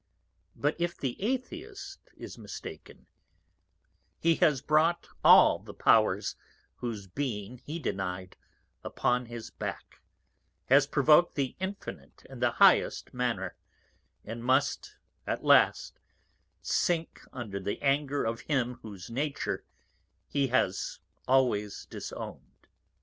[0.55, 3.05] But if the Atheist is mistaken,
[4.19, 6.35] he has brought all the Powers,
[6.77, 8.35] whose Being he deny'd,
[8.83, 10.01] upon his Back,
[10.69, 13.55] has provok'd the Infinite in the highest manner,
[14.25, 14.95] and must
[15.27, 15.99] at last
[16.63, 19.63] sink under the Anger of him whose Nature
[20.27, 20.97] he has
[21.27, 22.65] always disown'd.